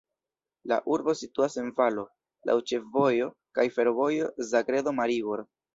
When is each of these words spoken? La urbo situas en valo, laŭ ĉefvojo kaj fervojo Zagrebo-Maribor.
La 0.71 0.79
urbo 0.93 1.13
situas 1.19 1.59
en 1.63 1.69
valo, 1.81 2.07
laŭ 2.51 2.57
ĉefvojo 2.73 3.31
kaj 3.61 3.71
fervojo 3.79 4.35
Zagrebo-Maribor. 4.55 5.51